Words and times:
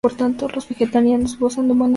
Por 0.03 0.15
tanto, 0.15 0.49
los 0.49 0.67
vegetarianos 0.67 1.37
gozan 1.37 1.67
de 1.67 1.73
buena 1.75 1.79
salud. 1.83 1.89